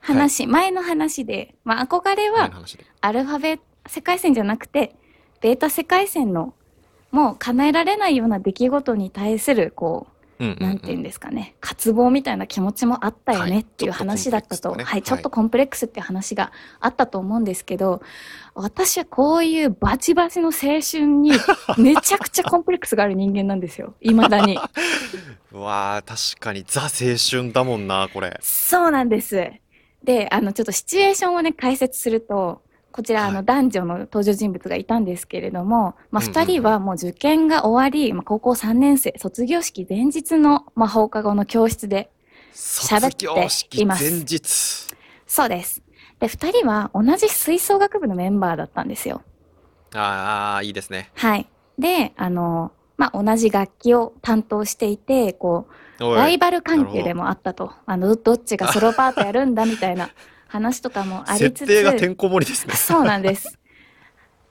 [0.00, 2.50] 話、前の話で、まあ、憧れは
[3.00, 4.96] アルファベ世界線じゃなくて、
[5.40, 6.54] ベータ世界線の、
[7.10, 13.50] もう叶えられないような出来事に対する、こうんうんう、なんていうんですかね、渇望みたいな気持ちもあったよはい。
[13.50, 14.84] ねっていう話だったと、ちょっとコンプレックスとかね。
[14.84, 18.02] はい、ちょっとコンプレックスっていう話があったと思うんですけど、
[18.54, 21.32] 私はこういうバチバチの青春に
[21.78, 24.58] めちゃくちゃコンプレックスがある人間なんですよ、 未だに。
[25.52, 28.38] うわー確かにザ青春だもんなこれ。
[28.40, 29.52] そうなんです。
[30.02, 32.62] で、あの、ちょっとシチュエーションをね、解説すると、
[32.94, 42.12] こちら、はいあの、男女の登場人物がいたんですけれども、まあ、二人はもう受験が終わり、まあ、高校3年生、卒業式前日の、まあ、放課後の教室で、
[42.54, 44.94] 喋っています前日
[45.26, 45.82] そうです。
[46.20, 49.22] で、二人は同じ吹奏楽部のメンバーだったんですよ。
[49.92, 51.48] ああいいですねはい。
[51.76, 55.66] で、あの、まあ、同じ楽器を担当していて、こ
[55.98, 57.72] う、ライバル関係でもあったと。
[57.86, 60.10] あの、どっちがソロパートやるんだみたいな
[60.54, 61.58] 話とかもありつつ。
[61.60, 63.58] 設定がてんこ盛りですねそうなんです。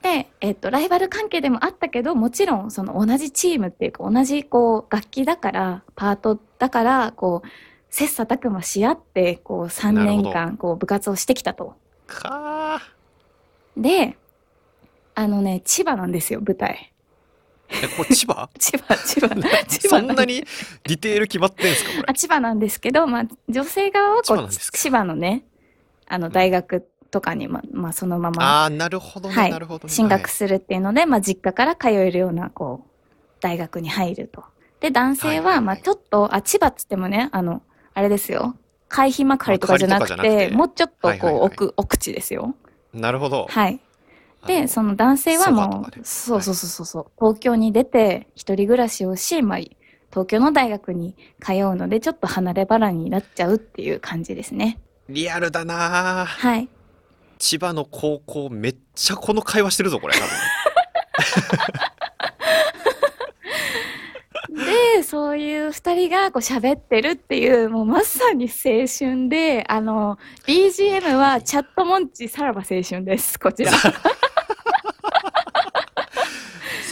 [0.02, 7.48] で、えっと、ライバル関係でもあったけど、もちろん、その同じチームっていうか、同じ、こう、楽器だから、パートだから、こう、
[7.90, 11.76] 切磋琢磨し合って、こう、3なるほど年間、こう、部活をしてきたと。
[12.06, 12.82] か
[13.78, 14.18] で、
[15.16, 16.92] あのね、千葉なんですよ、舞台。
[17.70, 18.50] ーえこれ 千葉？
[18.60, 19.30] 千葉、千葉、
[19.68, 20.44] 千そ葉んなに
[20.84, 22.04] ディテール決まってんすかこれ？
[22.08, 25.46] あ、千葉なんですけど、まあ、女性側はこう、千葉のね、
[26.14, 29.94] あの、大学とかに、ま、まあ、そのまま、ああなるほどね、はいなるほどね。
[29.94, 32.90] 進学するっていうので、まあ、実家から通えるような、こう、
[33.42, 34.44] 大学に入ると。
[34.80, 35.62] で、男性は、はいはいはい。
[35.62, 37.64] まあ、ちょっと、あ、千葉っつってもね、あの、
[37.96, 38.56] あれですよ。
[38.90, 40.56] 回避幕張とかじゃなくて幕張とかじゃなくて。
[40.56, 41.42] もうちょっとこう、はいはいはい。
[41.46, 42.54] 奥奥地ですよ。
[42.94, 43.48] なるほど。
[43.50, 43.80] はい。
[44.46, 47.06] でその男性はもう、そうそうそうそうそう。
[47.18, 49.60] 東京に出て一人暮らしをし、まあ、
[50.14, 56.26] 東京の大学に通うのでちょっと離れ離れになっちゃうっていう感じですねリアルだな。
[56.26, 56.70] ぁはい。
[57.38, 60.30] 千葉の高校めっちゃこの会話してるぞこれ多分。
[64.96, 73.72] でそういう二人がこう喋ってるっていうもうまさに青春であの BGM はチャットモンチさらば青春ですこちら。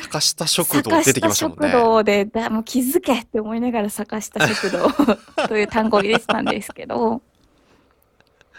[0.01, 1.69] 坂下食堂出てきましたもんね。
[1.69, 4.89] 坂下食堂でだもう気づけって思いながら坂下食堂
[5.47, 7.21] という単語を入れてたんですけど、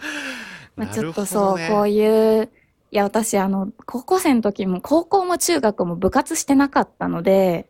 [0.77, 2.51] まあ、ちょっとそう、ねこういう
[2.91, 7.67] いや私あの高校生の時も高校も中学も部活してなかったので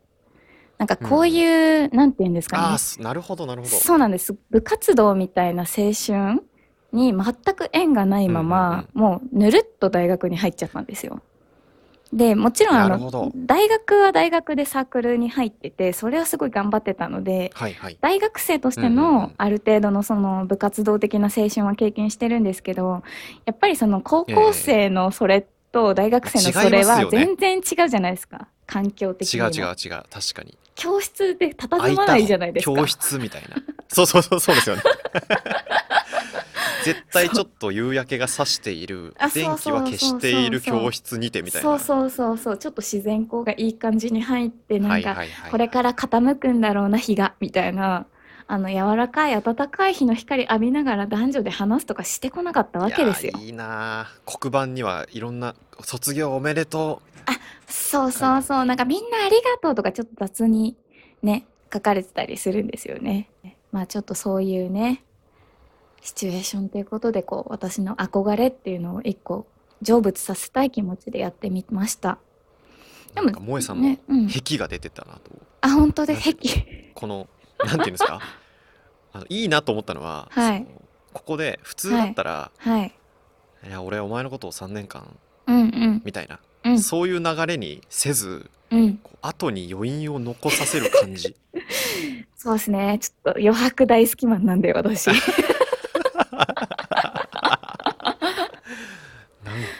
[0.77, 2.63] なんかこういう、なんていうんですかね。
[2.63, 3.73] ああすなるほどなるほど。
[3.73, 4.35] そうなんです。
[4.49, 6.43] 部活動みたいな青春
[6.91, 11.21] に全く縁がないまま、もうぬるっと大学に入っちゃったんですよ。
[12.13, 17.97] でもちろんあの大学は大学でサークルに入っててそれはすごい頑張ってたのではいはい。
[18.01, 23.03] 大学生としてのんある程度のその部活動的な青春は経験してるんですけど
[23.45, 28.47] やっぱりその高校生のそれと大学生のそれは全然違うじゃないですか。
[28.65, 29.49] 環境的違にも。
[29.49, 30.03] う違う違う。
[30.09, 30.57] 確かに。
[30.75, 32.75] 教室で佇まないじゃないですか。
[32.75, 33.57] 教室みたいな。
[33.89, 34.81] そうそうそうそうですよね
[36.83, 41.69] 絶対ちょっと夕焼けが差している あそう電気は消している教室にてみたいな。
[41.69, 42.57] そうそうそうそう。
[42.57, 45.51] ちょっと自然光がいい感じに入ってなんか、はいはいはい。
[45.51, 48.05] これから傾くんだろうな日がみたいな。
[48.45, 53.31] あの柔らかい暖かい日の光浴びながら男女で話すとかしてこなかったわけですよ。
[53.31, 57.01] いやーいいなあ黒板にはいろんな卒業おめでと
[57.67, 58.65] そうそうそう。
[58.65, 60.75] なんかみんなありがとうとかちょっと雑に
[61.21, 63.29] ね書かれてたりするんですよね。
[63.71, 65.03] まあちょっとそういうね
[66.03, 69.47] シチュエーションということでこう私の憧れっていうのを一個
[69.81, 72.19] 成仏させたい気持ちでやってみました。
[73.13, 74.27] うなんか萌えさんのねうん。
[74.29, 75.31] 壁が出てたなと。
[75.61, 77.27] あ本当でなんて壁この
[77.65, 78.19] なんていうんですか？
[79.13, 80.65] あのいいなと思ったのは、はい。
[81.13, 82.93] ここで普通だったら、はい。
[83.67, 85.05] い、や俺お前のことを3年間
[85.47, 86.01] うんうん。
[86.03, 86.79] みたいな、うん。
[86.79, 88.97] そういう流れにせずうん。
[88.97, 91.35] こう後に余韻を残させる感じ。
[92.35, 92.97] そうですね。
[92.99, 95.09] ちょっと余白大好きマンなんで私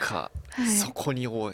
[0.04, 0.68] か、はい。
[0.68, 1.52] そこにお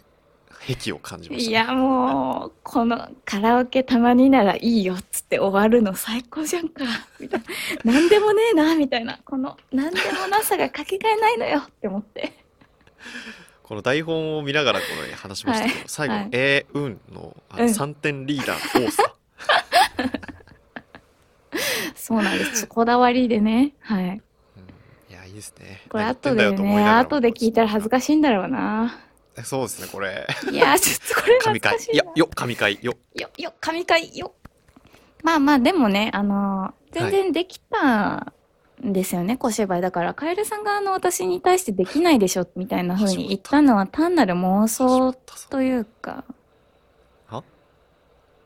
[0.67, 6.85] 癖を感じました、いやもうこのカラオケたまにならいいよっつって終わるの最高じゃんか。
[7.19, 7.43] みたい
[7.85, 9.19] ななんでもねえなみたいな。
[9.25, 12.33] このなんでもなさがかけがえないのよって思って。
[13.63, 15.89] この台本を見ながらこの、ね、話しましたけど、はい。
[15.89, 17.71] 最後のはい「えー、うん」のあのうん。
[17.71, 19.15] 3点リーダー多さ、
[21.95, 22.67] そうなんです。
[22.67, 23.73] こだわりでね。
[23.81, 24.05] はい。
[24.05, 24.23] うん
[25.31, 25.83] いやいいですね。
[25.89, 28.99] これ後でね後で聞いたら恥ずかしいんだろうな。
[29.45, 30.27] そうですねこれ。
[30.51, 31.95] いやちょっとこれ恥ずかしいな。
[31.95, 32.79] いやよ神回。
[32.83, 32.95] よ。
[33.15, 34.17] よ、よ、神回。
[34.17, 34.35] よ。
[35.23, 38.33] まあまあ、でもね、あの全然できた
[38.83, 39.81] んですよね、小芝居。
[39.81, 45.13] だから、カエルさんがあの、私に対してできないでしょ、みたいな風に言ったのは単なる妄想
[45.51, 46.25] というか、
[47.31, 47.43] な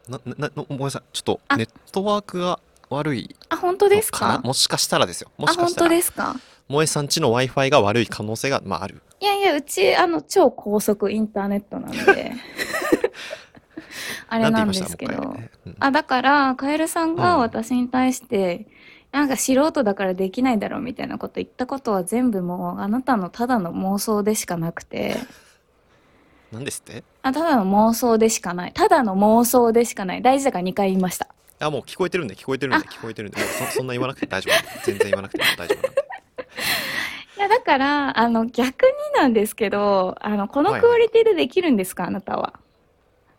[0.08, 1.02] ななごめんなさい。
[1.12, 1.56] ちょっとあ。
[1.56, 4.38] ネットワークが悪いあ、本当ですのかな？
[4.40, 5.30] もしかしたらですよ。
[5.38, 5.90] もあ、本当しかしたら。
[5.90, 6.36] ですか？
[6.68, 9.02] 萌えさんちの w i f i が悪い可能性が、まあ、ある。
[9.20, 12.32] いやいや、うち、あの、超高速インターネットなので、
[14.28, 15.32] あれなんですけど。
[15.34, 15.50] ね。
[15.66, 15.76] うん。
[15.78, 17.40] あ、だから、カエルさんがうん。
[17.40, 18.66] 私に対して、
[19.12, 25.16] なんか素人だからできないだろうみたいなこと言ったことは全部もうあなたのただの妄想でしかなくて、
[26.50, 27.04] なんですって？
[27.22, 28.72] あただの妄想でしかない。
[28.72, 30.22] ただの妄想でしかない。
[30.22, 31.28] 大事だから2回言いました。
[31.60, 33.40] あもう聞こえてるんで聞こえてるんで聞こえてるんで。
[33.40, 34.84] そそんな言わなくて大丈夫。
[34.84, 35.82] 全然言わなくても大丈夫。
[35.82, 36.03] なんで
[37.36, 42.54] いや、だから、あの、逆になんですけど、あの、このはいクオリティでできるんですか、あなたは。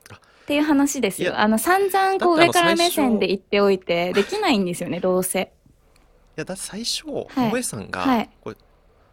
[0.09, 1.31] あっていう話ですよ。
[1.31, 5.51] いやあの、散々こうだってあの上から目線で言っておいて、できないんですよね、どうせ。
[6.37, 8.57] いやだって最初、はい萌えさんが、はいこれ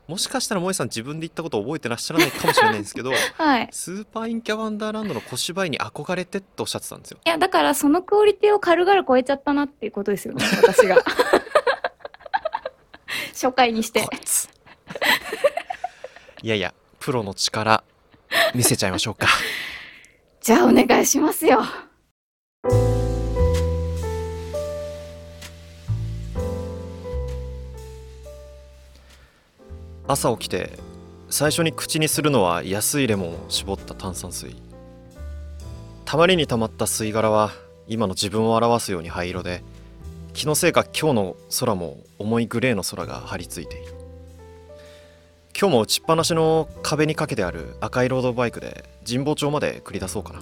[0.08, 3.68] もしかしたら萌えさん自分で言ったことを覚えてらっしゃらないかもしれないんですけど はい。
[3.70, 10.98] スーパーインキャワンダーランドの小芝居に憧れてっておっしゃってたんですよいや、だからそのクオリティを軽々超えちゃったなっていうことですよね、私が。
[13.32, 14.08] 初回にしてこ。
[14.12, 14.48] いつ
[16.42, 17.84] い やいやプロの力
[18.54, 19.26] 見せちゃいましょうか。
[20.40, 21.62] じゃあお願いしますよ。
[30.08, 30.70] 朝起きて
[31.30, 34.54] 最初に口にするのは安いレモンを絞った炭酸水。
[36.04, 37.52] たまりにたまった吸い殻は
[37.86, 39.62] 今の自分を表すように灰色で
[40.34, 44.01] 気のせいか今日の空も重いグレーの空が張り付いている
[45.58, 50.40] 今日も打ちっぱなしの壁にかけてある赤いロードバイクで神保町まで繰り出そうかな。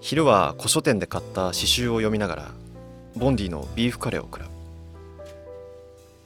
[0.00, 2.50] 昼は古書店で買った詩集を読みながら
[3.16, 4.48] ボンディのビーフカレーを食らう。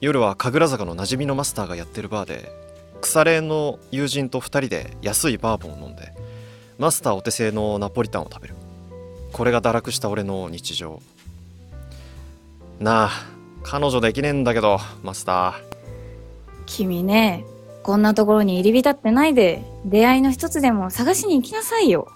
[0.00, 2.52] 夜は神楽坂の馴染みのマスターがやってるバーで
[3.00, 6.12] 腐れ縁の友人と2人で安いバーボンを飲んで
[6.78, 8.54] マスターお手製のナポリタンを食べる。
[9.32, 11.00] これが堕落した俺の日常。
[12.80, 13.10] なあ
[13.62, 15.67] 彼女できねえんだけどマスター。
[16.68, 17.44] 君ね、
[17.82, 22.08] こんなところに入り浸ってないで、出会いの一つでも探しに行きなさいよ。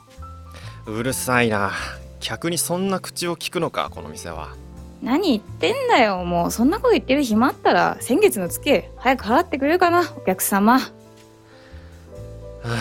[0.86, 1.72] うるさいな
[2.20, 4.56] 客にそんな口を聞くのかこの店は
[5.00, 6.24] 何言ってんだよ。
[6.24, 10.78] もうそんなこと言ってる暇あったら、先月の月、早く払ってくれるかな、お客様。
[10.78, 10.90] は
[12.64, 12.78] あ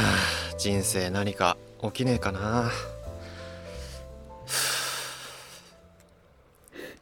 [0.57, 2.69] 人生何か起きねえかな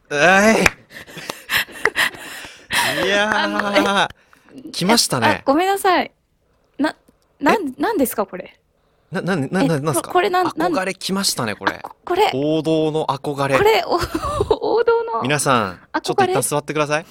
[0.10, 0.64] うえ
[3.04, 4.19] い いやー
[4.72, 6.12] 来ましたあね、ごめんなさい。
[6.78, 6.96] な、
[7.40, 8.60] なん、なんですか、これ？
[9.12, 10.10] ななななえなんすか？
[10.10, 10.74] ここれなんなん？
[10.74, 13.96] 憧れ来ましたねこれここれ、王道の憧れこれ、お
[14.78, 15.22] 王道の。
[15.24, 17.06] 皆さんちょっと一旦座ってください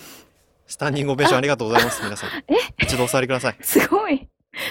[0.66, 2.54] スタンディングオベーションありがとうございます皆さんえ？
[2.82, 4.28] 一度お座りくださいすごい。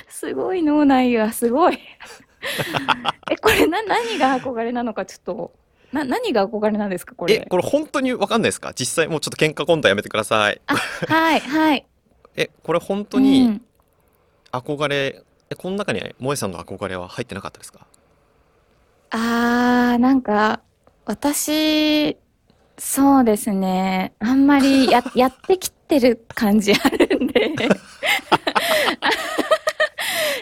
[0.09, 1.77] すごい脳内がすごい。
[3.31, 5.51] え、これな、何が憧れなのかちょっと、
[5.91, 7.35] な、何が憧れなんですかこれ？
[7.35, 8.73] えこれ本当にわかんないですか？
[8.73, 10.61] 実際もうちょっと喧嘩コントやめてください
[11.07, 11.85] はい、はい。
[12.37, 13.61] えこれ本当うにん
[14.51, 17.85] 憧れ、えこの中に萌えさんの憧れは入ってなかったですか？
[19.09, 20.61] あー、なんか、
[21.05, 22.15] 私、
[22.77, 24.13] そうですね。
[24.19, 27.51] あんまりや、 やってきてる感じあるんで。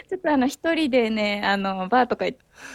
[0.08, 2.26] ちょっとあの、一人でね、あの、バーとか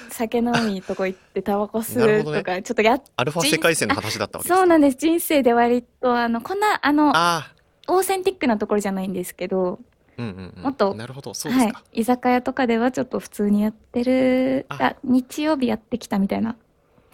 [0.10, 4.98] 酒飲みとこ行ってタバコ吸なるほどねうとか、ちょっとやっ、アルファ世界線の話だったわけですそうなんです。
[4.98, 7.52] 人生で割と、あの、こんな、あの、あ
[7.94, 9.80] オーセンティックなところじゃないんですけど、
[10.18, 11.84] あうんうん、うん、もっとなるほどそうですはいか、。
[11.94, 16.56] 居酒屋とかではちょっと普通にやってる、ああ、日曜日やってきたみたいな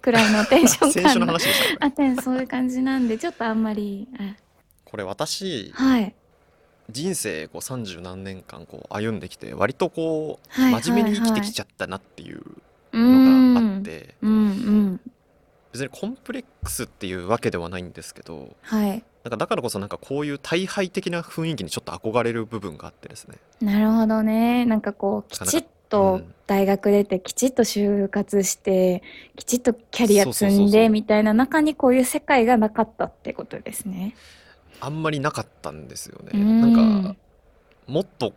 [0.01, 1.25] くらいのテンション 先週の。
[1.25, 4.07] 話でしたそういう感じなんで、ちょっとあんまり、
[4.85, 6.15] これ私あはい。
[6.89, 12.41] 人生こう30何年間こう歩んできて割とこうはい真面目に生きてきちゃったなっていう
[12.93, 13.81] うのがあんっ。
[13.81, 15.01] てうんうん。
[15.73, 19.03] 別にコンプレックスっていうわけではないんですけどはい。
[19.27, 23.37] なんかだからこそなんかこういう大敗的な雰囲気にちょっと憧れる部分があってですね。
[23.59, 24.65] なるほどね。
[24.65, 26.33] なんかこう、きちっとうん。
[26.47, 29.03] 大学出て、きちっと就活して、
[29.35, 34.15] きちっとキャリア積んでみたいな中にこういう世界がなかったってことですね。
[34.79, 36.31] あんまりなかったんですよね。
[36.33, 36.61] うん。
[36.61, 37.15] なんか
[37.87, 38.33] もっと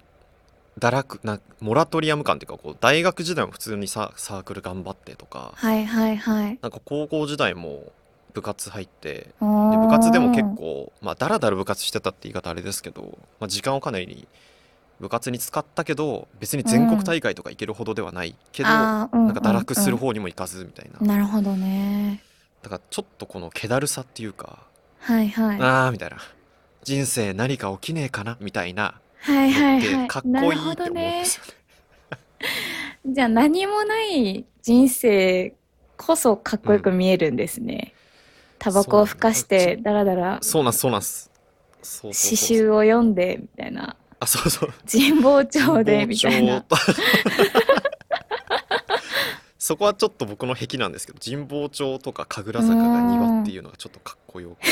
[0.81, 5.53] 堕落なモラトリアム感っていうかこう大学時代も普通にササークル頑張ってとか。
[5.55, 6.59] はいはいはい。
[6.63, 7.93] なんか高校時代も
[8.33, 14.29] 部活入ってで部部活でも結構まあだらだら部活してたって言い方あれですけど、まあ、時間をかなり
[15.01, 22.23] 部活に使ったけど別に全国大会とか行けるほどではないけど、うんなんか堕落するうん方にも行かずみたいな、うんなるほどね。
[22.63, 24.59] だからちょっとこの気だるさっていうか、
[24.99, 25.59] はいはい。
[25.61, 26.19] あーみたいな
[26.85, 28.37] 人生何か起きねえかな？
[28.41, 30.09] みたいなはいはいはい。
[30.09, 31.25] かっこいいって思うんでね。
[31.25, 31.53] すよね。
[33.15, 35.55] じゃあ何もない人生
[35.97, 37.95] こそかっこよく見えるんですね。
[38.61, 40.39] タバコをふかしてダラダラ。
[40.43, 41.31] そうなんすそうなんす。
[41.83, 42.59] そうそう詩そう。
[42.59, 43.97] 集を読んでみたいな。
[44.21, 44.73] あそうそう。
[44.87, 46.63] 神保町でみたいな。
[46.63, 47.01] 神保町
[49.59, 54.69] そこはちょっと僕の癖なんですけど神保町とか神楽坂が庭っていうのがちょっとかっこよくて。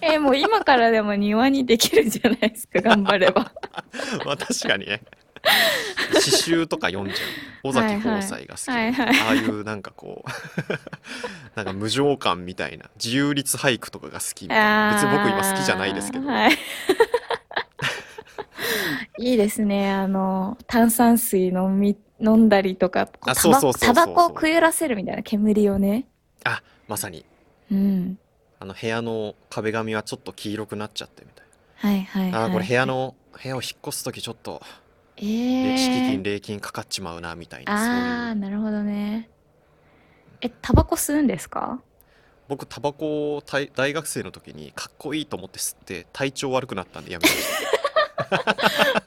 [0.14, 3.52] えもう今からでも庭にできるじゃないですか頑張れば。
[4.24, 5.02] まあ確かにね
[6.20, 7.16] 詩集とか読んじゃ
[7.64, 7.68] う。
[7.68, 9.20] 尾崎豊斎が好きで、はいはい。
[9.20, 10.30] ああいうなんかこう
[11.56, 14.92] なんか無情感みたいな自由律俳句とかが好きみたいな。
[14.94, 16.58] 別に僕今好きじゃないですけど、はい。
[19.18, 19.92] いいですね。
[19.92, 26.06] あの炭酸水飲み飲んだりとかあタバコをくゆらせるみたいな煙をね。
[26.44, 27.24] あまさに。
[27.70, 28.18] うん。
[28.58, 31.46] あの部屋の壁紙はちょっと黄色くなっちゃってみたい
[31.92, 32.32] はいはいはい。
[32.32, 34.60] なあーこれ部屋の部屋を引っ越す時ちょっと
[35.20, 39.28] えー、敷金礼金かかっちまうなみたいな、ああそういうなるほどね。
[40.40, 41.80] えタバコ吸うんですか？
[42.48, 47.36] 僕タバコを大大学生の時にかっこいいと思って吸って体調悪くなったんでやめまし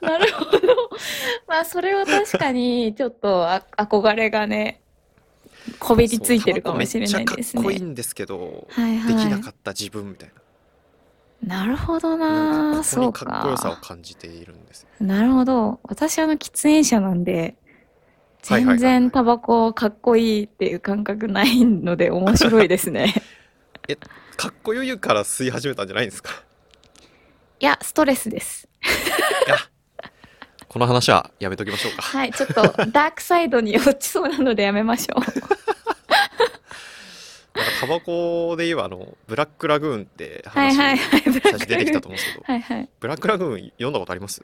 [0.06, 0.58] なるほど。
[1.46, 4.80] まあそれは確かにちょっとあ憧れがね
[5.78, 7.86] こびりついてるかもしれないですそうタバコめっちゃかっこいいね。
[7.86, 9.14] んですけど、はいはい。
[9.16, 10.34] できなかった自分みたいな
[11.66, 13.80] るほどなそうにかっこよさをか。
[13.88, 15.80] 感じているんですよなるほど。
[15.84, 17.56] 私あの喫煙者なんで
[18.42, 23.14] 全然タバコかっこいいっていう感覚ないので面白いですね。
[24.36, 26.30] かっこよいから吸い始めたんじゃないんですか？
[27.60, 28.68] いや、ストレスです。
[29.46, 29.56] いや
[30.68, 35.22] この話はやめときましょうかはい、ちょっとダークサイドに落ちそうなのでやめましょう。
[37.54, 41.20] なんかタバコで言えばあのブラックラグーンってはい話はいはい。
[41.22, 42.88] ブラ最ック初出てきたと思うんですけどはいはい。
[43.00, 44.42] ブラックラグーン読んだことあります？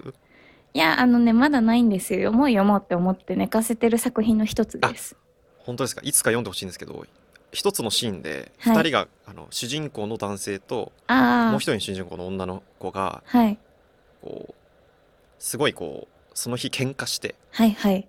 [0.72, 2.30] いや、あのね、まだないんですよ。
[2.30, 5.16] もう読もうって思って寝かせてる作品の一つです。
[5.58, 6.02] 本当ですか？
[6.04, 7.04] いつか読んでほしいんですけど
[7.50, 13.58] 一つのシーンではい2人が、あの主人公の男性とあもう一人の主人公の女の子があ、はい。
[14.22, 14.54] こう
[15.40, 18.06] すごいこうその日喧嘩してはいはい。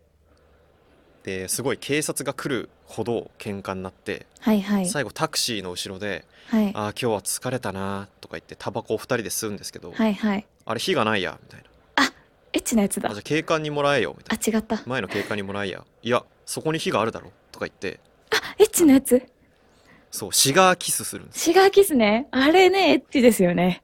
[1.23, 4.85] ですごい警察が来るほど喧嘩になって、はいはい。
[4.85, 10.45] 最後タクシーの後ろではい「ああ今日は疲れたな」とか言ってタバコを2人で吸うんですけど「はいはい。
[10.65, 11.69] あれ火がないや」みたいな
[12.53, 14.81] エッチなやつだあじゃあ警官にもらえよ」みたいあ、な違った。
[14.85, 17.99] 前の警官にもらえやいやそこに火があるだろとか言って
[18.59, 19.21] エッチなやつ
[20.11, 22.27] そうシガーキスするんですシガーキスね。
[22.31, 23.81] あれね、エッチですよね。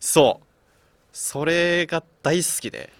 [0.00, 0.46] そう
[1.12, 2.90] それが大好きで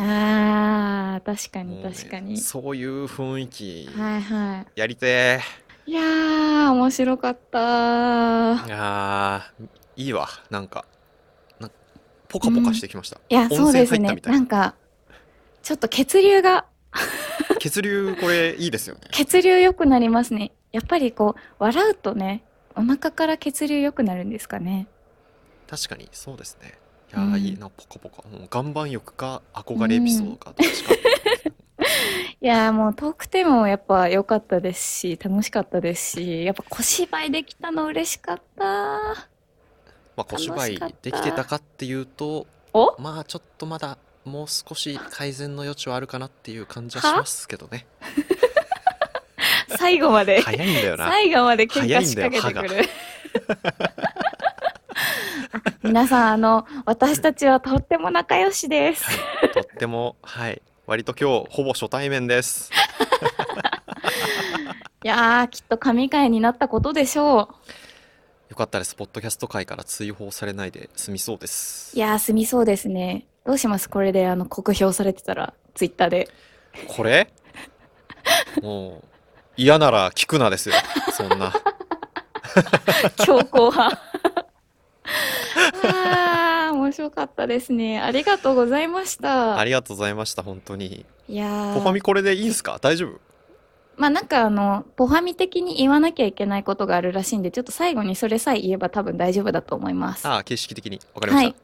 [0.00, 2.36] あー、確かに確かに。
[2.36, 5.40] そういう雰囲気はいはやりて
[5.86, 5.90] い。
[5.90, 10.84] いやー、面白かったーーいやーいいわなんか
[11.60, 11.72] なん
[12.28, 14.22] ポカポカしてきました、いや、温そうですね泉入ったみ。
[14.22, 14.74] たいなんか、
[15.62, 16.66] ちょっと血流が、
[17.58, 20.52] 血流これいいですよね血流良くなりますね。
[20.72, 22.42] やっぱりこう、笑うとね、
[22.74, 24.88] お腹から血流良くなるんですかね。
[25.66, 26.72] 確かにそうですね
[27.12, 27.40] いやー、うん。
[27.40, 28.28] いいなポカポカ。
[28.28, 30.94] もう岩盤浴か憧れエピソードかどっちか、
[32.40, 38.64] いやーもうトークテーマもやっぱ良かったですし、楽しかったですし、やっぱ小芝居できたの嬉しかった。
[38.64, 39.14] ま
[40.18, 42.94] あ小芝居できてたかっていうとお？
[43.00, 47.86] まあちょっとまだもう少し改善の余地はあるかなっていう感じはしますけどね。
[49.78, 51.08] 最後まで、早いんだよな。
[51.08, 52.88] 最後まで喧嘩仕掛けてくる。
[55.82, 59.04] 皆さん、あの、私たちはとっても仲良しです。
[59.54, 62.70] とってもはい割と今日ほぼ初対面です
[65.04, 67.48] いやー、きっと神回になったことでしょ
[68.48, 71.98] よかったですポッドキャスト界から追放されないで済みそうですう。
[71.98, 73.26] いやー、済みそうですね。
[73.44, 73.88] どうします？
[73.90, 76.28] これで、あの、酷評されてたら、ツイッターで。
[76.88, 77.30] これ？
[78.62, 79.04] もう
[79.56, 80.74] 嫌なら聞くなですよ
[81.12, 81.52] そんな
[83.24, 84.02] 強硬派。
[85.84, 88.00] あー、面白かったですね。
[88.00, 89.58] ありがとうございました。
[89.58, 92.78] ありがとうございました本当にいやーポファミこれでいいんすか？
[92.80, 93.20] 大丈夫？
[93.96, 100.24] まあなんかあの、ポファミ的に言わなきゃいけないことがあるらしいんで、ちょっと最後にそれさえ言えば多分大丈夫だと思います。
[100.26, 101.56] ああ形式的にわかりました、はい。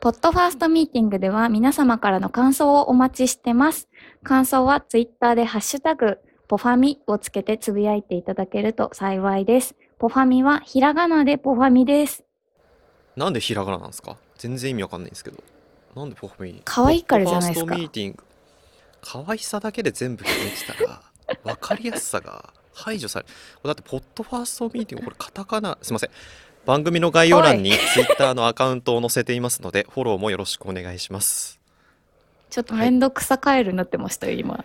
[0.00, 3.88] ポッドファーストミーティングでは皆様からの感想をお待ちしてます。
[4.24, 9.74] 感想はツイッターでハッシュタグ、ポファミをつけてつぶやいていただけると幸いです。
[9.98, 12.25] ポファミはひらがなでポファミです。
[13.16, 14.16] なんでひらがななんですか？
[14.38, 15.42] 全然意味わかんないんですけど。
[15.94, 17.66] なんでポファミ可愛いからじゃないですか？
[17.66, 18.24] ポッドファーストミーティング。
[19.00, 21.02] 可愛さだけで全部決めてたら
[21.44, 23.32] わかりやすさが排除される。
[23.64, 26.10] だってポッドファーストミーティングこれカタカナすいません。
[26.66, 31.60] 番組の概要欄にツイッターのアカウントを載せていますのでフォローもよろしくお願いします。
[32.50, 34.64] ちょっとめんどくさカエルになってましたよ、今。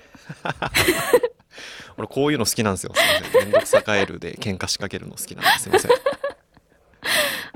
[1.97, 2.93] 俺こういうの好きなんですよ。
[2.95, 3.43] すいません。
[3.43, 5.91] めんどくさカエルで喧嘩仕掛けるの好きなんですすいません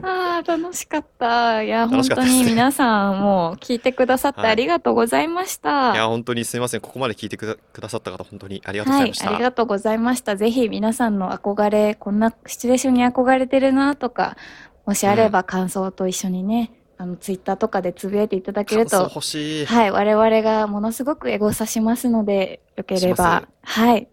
[0.06, 1.64] ああ、楽しかった。
[1.64, 2.34] いや、本当楽しかったです。
[2.38, 4.52] ねに皆さんもう聞いてくださってはい。
[4.52, 5.94] ありがとうございました。
[5.94, 6.82] いや本当にすいません。
[6.82, 10.36] ここまで聞いてくだくださった方本当にありがとうござはいいまし、た、ありがとうございました。
[10.36, 14.38] ぜひ皆さんの憧れ、こんなシチュエーションに憧れてるなとか、
[14.86, 19.66] もしあれば感想と一緒にね、あの、ツイッターとかでつぶやいていただけると、感想欲しい。
[19.66, 24.08] はい、我々がものすごくエゴさしますので、よければ、はい、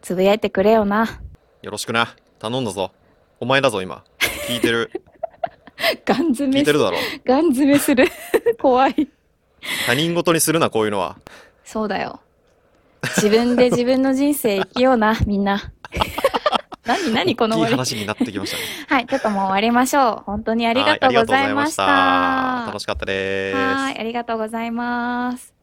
[0.00, 1.20] つぶやいてくれよな。
[1.62, 2.14] よろしくな。
[2.38, 2.92] 頼んだぞ。
[3.40, 4.04] お前だぞ今
[4.50, 4.90] 聞いてる
[6.04, 8.06] ガン詰め聞いて、るだろガン詰めする。
[8.60, 9.08] 怖い。
[9.86, 11.16] 他人事にするなこういうのは
[11.64, 12.20] そうだよ。
[13.16, 15.72] 自分で自分の人生生きような、 みんな。
[16.84, 17.74] 何何このいい終わり。
[17.74, 20.22] 話になってきましたねはい、ちょっともう終わりましょう。
[20.26, 21.84] 本当にありがとうございました。
[21.84, 25.59] はありがとうございました楽しかったですはい、ありがとうございます。